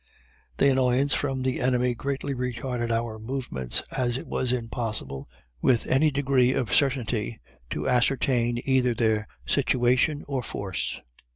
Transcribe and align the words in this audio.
The 0.57 0.71
annoyance 0.71 1.13
from 1.13 1.43
the 1.43 1.59
enemy 1.61 1.93
greatly 1.93 2.33
retarded 2.33 2.89
our 2.89 3.19
movements, 3.19 3.83
as 3.95 4.17
it 4.17 4.25
was 4.25 4.51
impossible, 4.51 5.29
with 5.61 5.85
any 5.85 6.09
degree 6.09 6.53
of 6.53 6.73
certainty, 6.73 7.39
to 7.69 7.87
ascertain 7.87 8.59
either 8.65 8.95
their 8.95 9.27
situation 9.45 10.23
or 10.27 10.41
force. 10.41 10.99